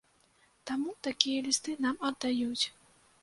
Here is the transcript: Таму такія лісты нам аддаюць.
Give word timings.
Таму 0.69 0.95
такія 1.09 1.43
лісты 1.47 1.75
нам 1.87 1.95
аддаюць. 2.09 2.65